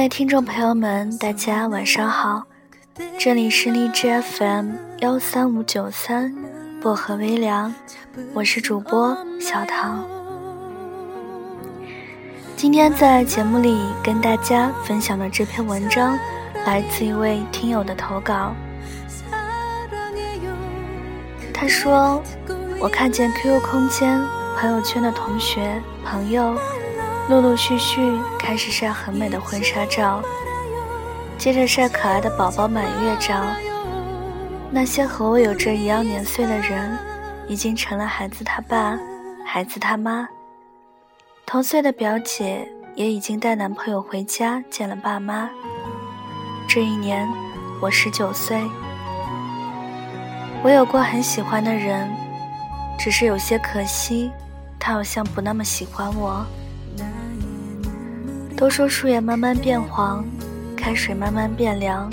[0.00, 2.44] 位听众朋友们，大家晚上好，
[3.18, 6.34] 这里是荔枝 FM 幺三五九三
[6.80, 7.74] 薄荷微凉，
[8.32, 10.02] 我是主播小唐。
[12.56, 16.18] 今天在节目里跟大家分享的这篇文章，
[16.64, 18.54] 来自一位听友的投稿。
[21.52, 22.22] 他说
[22.80, 24.18] ：“我看见 QQ 空间
[24.56, 26.56] 朋友圈的同学朋友。”
[27.30, 28.00] 陆陆续续
[28.40, 30.20] 开始晒很美的婚纱照，
[31.38, 33.40] 接着晒可爱的宝宝满月照。
[34.68, 36.98] 那些和我有着一样年岁的人，
[37.46, 38.98] 已经成了孩子他爸、
[39.46, 40.28] 孩子他妈。
[41.46, 45.48] 同岁的表姐也已经带男朋友回家见了爸妈。
[46.68, 47.28] 这一年，
[47.80, 48.60] 我十九岁。
[50.64, 52.10] 我有过很喜欢的人，
[52.98, 54.32] 只是有些可惜，
[54.80, 56.44] 他好像不那么喜欢我。
[58.60, 60.22] 都说树叶慢慢变黄，
[60.76, 62.10] 开水慢慢变凉，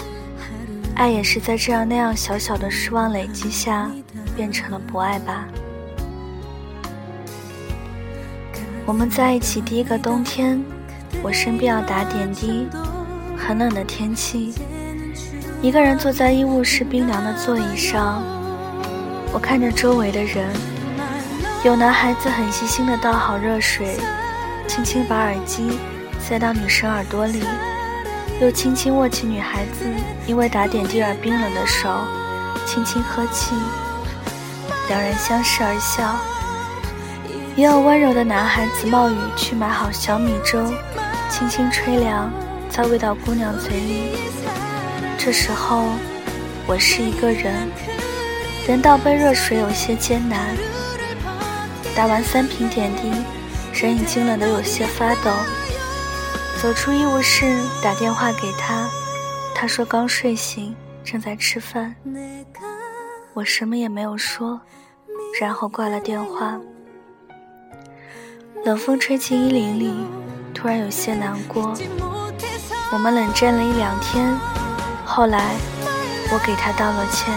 [0.96, 3.92] 爱也是在这样那样小小的失望累积下，
[4.34, 5.46] 变成了不爱吧。
[8.86, 10.64] 我们在一起第一个冬天，
[11.22, 12.70] 我生病要打点滴，
[13.38, 14.54] 很冷的天气，
[15.62, 18.24] 一个人坐在医务室冰凉的座椅上，
[19.34, 20.48] 我看着周围的人，
[21.66, 23.98] 有男孩子很细心的倒好热水，
[24.66, 25.78] 轻轻把耳机。
[26.28, 27.42] 塞到女生耳朵里，
[28.42, 29.86] 又轻轻握起女孩子
[30.26, 31.88] 因为打点滴而冰冷的手，
[32.66, 33.56] 轻轻呵气。
[34.90, 36.18] 两人相视而笑。
[37.56, 40.62] 也有温柔的男孩子冒雨去买好小米粥，
[41.30, 42.30] 轻轻吹凉，
[42.70, 44.18] 再喂到姑娘嘴里。
[45.18, 45.86] 这时候，
[46.66, 47.72] 我是一个人，
[48.68, 50.40] 人倒杯热水有些艰难。
[51.96, 53.14] 打完三瓶点滴，
[53.82, 55.32] 人已经冷得有些发抖。
[56.62, 58.90] 走出医务室，打电话给他，
[59.54, 61.96] 他说刚睡醒，正在吃饭。
[63.34, 64.60] 我什么也没有说，
[65.40, 66.60] 然后挂了电话。
[68.66, 69.94] 冷风吹进衣领里，
[70.52, 71.78] 突然有些难过。
[72.92, 74.36] 我们冷战了一两天，
[75.06, 75.56] 后来
[76.32, 77.32] 我给他道了歉。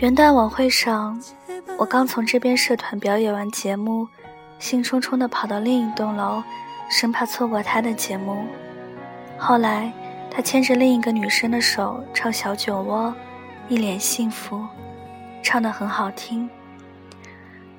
[0.00, 1.20] 元旦晚会上，
[1.76, 4.06] 我刚从这边社团表演完节目，
[4.60, 6.40] 兴冲冲地跑到另一栋楼，
[6.88, 8.44] 生怕错过他的节目。
[9.36, 9.92] 后来，
[10.30, 13.12] 他牵着另一个女生的手唱《小酒窝》，
[13.68, 14.64] 一脸幸福，
[15.42, 16.48] 唱得很好听。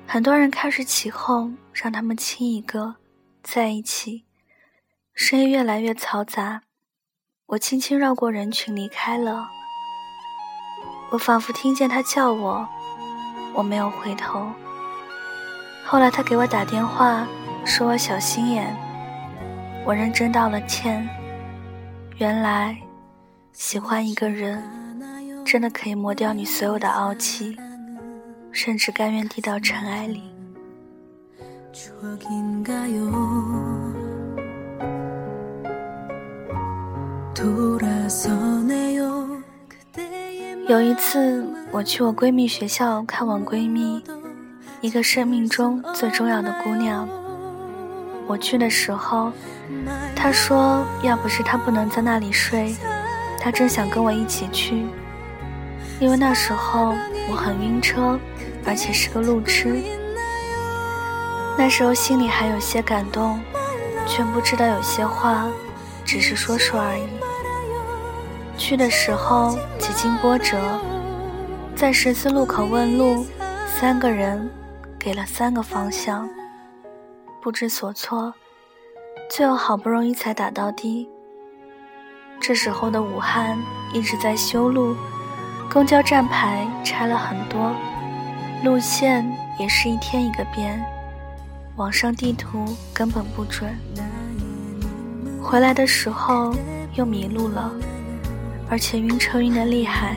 [0.06, 2.96] 很多人开始起哄，让他们亲一个，
[3.42, 4.26] 在一起。
[5.14, 6.64] 声音越来越嘈杂，
[7.46, 9.48] 我轻轻绕过人群离开了。
[11.10, 12.66] 我仿佛听见他叫我，
[13.52, 14.46] 我没有回头。
[15.84, 17.26] 后来他给我打电话，
[17.64, 18.76] 说我小心眼。
[19.84, 21.08] 我认真道了歉。
[22.18, 22.76] 原来，
[23.52, 24.62] 喜欢一个人，
[25.44, 27.56] 真的可以磨掉你所有的傲气，
[28.52, 30.22] 甚至甘愿低到尘埃里。
[40.70, 44.00] 有一次，我去我闺蜜学校看望闺蜜，
[44.80, 47.08] 一个生命中最重要的姑娘。
[48.28, 49.32] 我去的时候，
[50.14, 52.76] 她说要不是她不能在那里睡，
[53.40, 54.86] 她真想跟我一起去。
[55.98, 56.94] 因为那时候
[57.28, 58.16] 我很晕车，
[58.64, 59.82] 而且是个路痴。
[61.58, 63.40] 那时候心里还有些感动，
[64.06, 65.48] 却不知道有些话，
[66.04, 67.19] 只是说说而已。
[68.60, 70.58] 去的时候几经波折，
[71.74, 73.24] 在十字路口问路，
[73.66, 74.48] 三个人
[74.98, 76.28] 给了三个方向，
[77.40, 78.32] 不知所措，
[79.30, 81.08] 最后好不容易才打到的。
[82.38, 83.58] 这时候的武汉
[83.94, 84.94] 一直在修路，
[85.72, 87.72] 公交站牌拆了很多，
[88.62, 89.26] 路线
[89.58, 90.84] 也是一天一个变，
[91.76, 93.74] 网上地图根本不准。
[95.42, 96.54] 回来的时候
[96.92, 97.72] 又迷路了。
[98.70, 100.16] 而且晕车晕得厉害，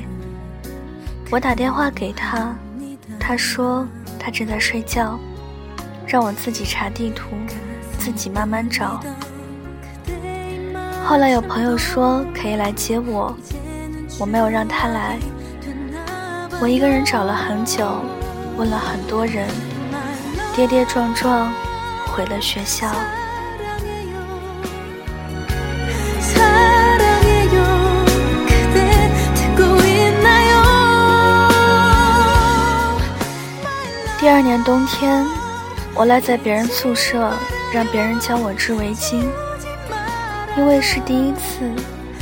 [1.31, 2.55] 我打电话给他，
[3.19, 3.87] 他说
[4.19, 5.19] 他正在睡觉，
[6.05, 7.29] 让我自己查地图，
[7.97, 9.01] 自己慢慢找。
[11.03, 13.35] 后来有朋友说可以来接我，
[14.19, 15.17] 我没有让他来。
[16.61, 18.03] 我一个人找了很久，
[18.55, 19.49] 问了很多人，
[20.55, 21.51] 跌跌撞撞
[22.05, 22.87] 回了学校。
[34.23, 35.27] 第二年冬天，
[35.93, 37.29] 我赖在别人宿舍，
[37.73, 39.21] 让别人教我织围巾。
[40.55, 41.69] 因为是第一次，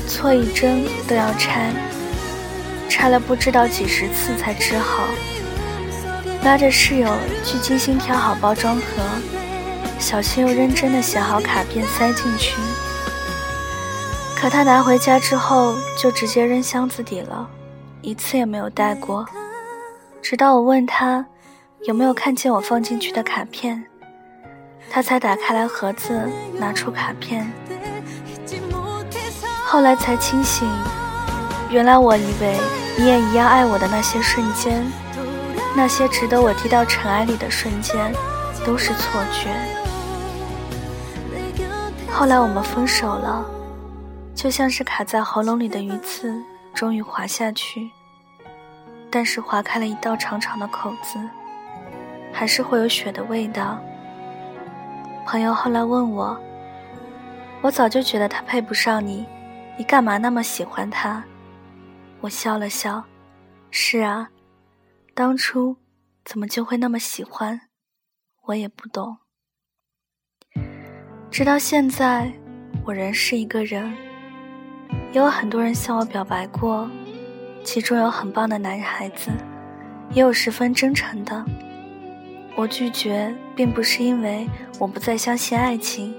[0.07, 1.71] 错一针都要拆，
[2.89, 5.03] 拆了不知道几十次才织好。
[6.43, 7.07] 拉着室友
[7.45, 8.83] 去精心挑好包装盒，
[9.99, 12.55] 小心又认真的写好卡片塞进去。
[14.35, 17.47] 可他拿回家之后就直接扔箱子底了，
[18.01, 19.23] 一次也没有带过。
[20.19, 21.27] 直到我问他。
[21.83, 23.83] 有没有看见我放进去的卡片？
[24.91, 27.51] 他才打开来盒子，拿出卡片。
[29.65, 30.69] 后来才清醒，
[31.71, 32.59] 原来我以为
[32.99, 34.85] 你也一样爱我的那些瞬间，
[35.75, 38.13] 那些值得我低到尘埃里的瞬间，
[38.63, 39.49] 都是错觉。
[42.11, 43.43] 后来我们分手了，
[44.35, 46.31] 就像是卡在喉咙里的鱼刺，
[46.75, 47.89] 终于滑下去，
[49.09, 51.17] 但是划开了一道长长的口子。
[52.31, 53.79] 还是会有血的味道。
[55.25, 56.37] 朋友后来问我
[57.61, 59.25] ：“我早就觉得他配不上你，
[59.77, 61.23] 你干嘛那么喜欢他？”
[62.21, 63.03] 我笑了笑
[63.69, 64.29] ：“是啊，
[65.13, 65.77] 当初
[66.25, 67.61] 怎么就会那么喜欢？
[68.45, 69.17] 我也不懂。
[71.29, 72.31] 直到现在，
[72.83, 73.91] 我仍是一个人。
[75.13, 76.89] 也有很多人向我表白过，
[77.63, 79.31] 其中有很棒的男孩子，
[80.11, 81.45] 也有十分真诚的。”
[82.55, 86.13] 我拒绝，并不是因为我不再相信爱情，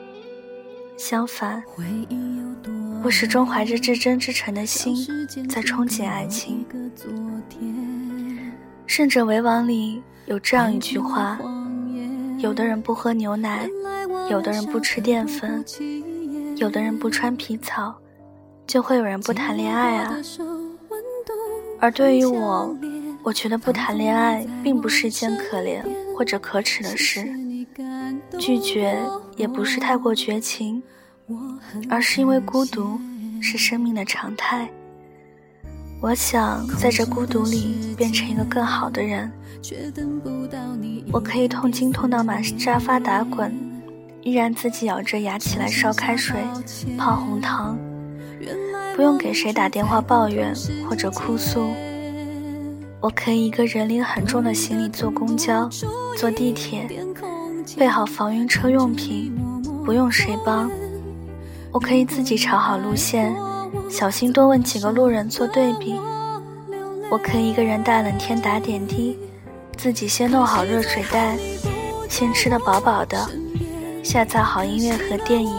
[0.97, 1.63] 相反，
[3.05, 4.97] 我始终怀着至真至诚的心
[5.49, 6.65] 在憧憬爱情。
[8.87, 11.39] 胜者为王里有这样一句话：
[12.39, 13.69] 有的人不喝牛奶，
[14.29, 15.65] 有的人不吃淀粉，
[16.57, 17.95] 有的人不穿皮草，
[18.67, 20.17] 就会有人不谈恋爱啊。
[21.79, 22.77] 而对于我，
[23.23, 25.83] 我觉得不谈恋爱并不是一件可怜。
[26.17, 27.29] 或者可耻的事，
[28.39, 28.99] 拒绝
[29.37, 30.83] 也不是太过绝情，
[31.89, 32.99] 而是因为孤独
[33.41, 34.71] 是生命的常态。
[36.01, 39.31] 我想在这孤独里变成一个更好的人。
[41.13, 43.55] 我可以痛经痛到满沙发打滚，
[44.23, 46.43] 依然自己咬着牙起来烧开水、
[46.99, 47.79] 泡红糖，
[48.97, 50.53] 不用给谁打电话抱怨
[50.89, 51.69] 或者哭诉。
[53.03, 55.69] 我可以一个人拎很重的行李坐公交、
[56.17, 56.89] 坐地铁，
[57.77, 59.35] 备好防晕车用品，
[59.85, 60.71] 不用谁帮。
[61.73, 63.35] 我可以自己查好路线，
[63.91, 65.97] 小心多问几个路人做对比。
[67.11, 69.19] 我可以一个人大冷天打点滴，
[69.77, 71.37] 自己先弄好热水袋，
[72.09, 73.29] 先吃得饱饱的，
[74.05, 75.53] 下载好音乐和电影，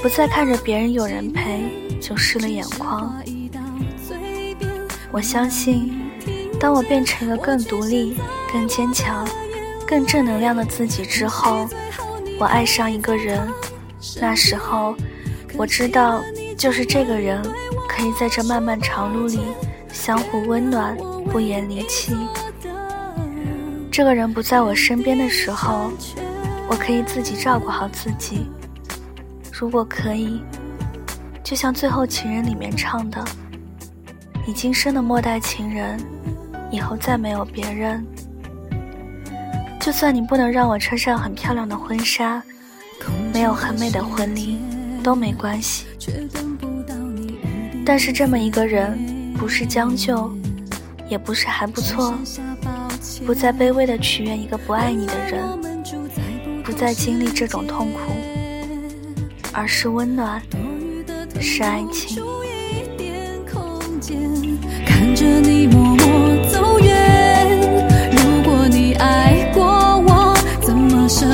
[0.00, 3.12] 不再看着别人有人陪就湿了眼眶。
[5.10, 6.05] 我相信。
[6.58, 8.16] 当我变成了更独立、
[8.52, 9.26] 更坚强、
[9.86, 11.68] 更正能量的自己之后，
[12.38, 13.46] 我爱上一个人，
[14.20, 14.96] 那时候
[15.54, 16.22] 我知道，
[16.56, 17.42] 就是这个人
[17.88, 19.40] 可以在这漫漫长路里
[19.92, 20.96] 相互温暖，
[21.30, 22.16] 不言离弃。
[23.90, 25.90] 这个人不在我身边的时候，
[26.68, 28.46] 我可以自己照顾好自己。
[29.52, 30.42] 如果可以，
[31.42, 33.24] 就像《最后情人》里面唱的
[34.46, 35.98] ：“你今生的末代情人。”
[36.76, 38.06] 以后再没有别人。
[39.80, 42.42] 就算你不能让我穿上很漂亮的婚纱，
[43.32, 44.58] 没有很美的婚礼，
[45.02, 45.86] 都没关系。
[47.86, 50.30] 但是这么一个人，不是将就，
[51.08, 52.12] 也不是还不错，
[53.24, 55.42] 不再卑微的取悦一个不爱你的人，
[56.62, 58.00] 不再经历这种痛苦，
[59.50, 60.42] 而是温暖，
[61.40, 62.22] 是爱情。
[64.84, 66.05] 看着你默默，
[68.98, 71.26] 爱过我，怎么舍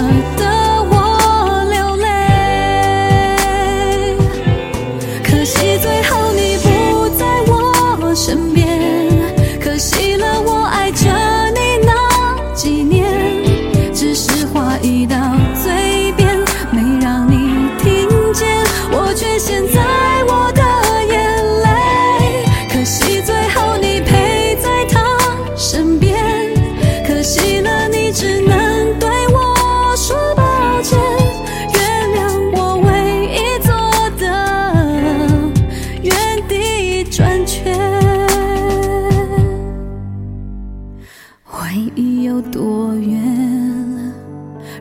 [41.55, 43.21] 回忆有多远？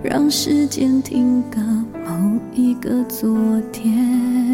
[0.01, 1.59] 让时间停格
[2.07, 4.50] 某一个昨天。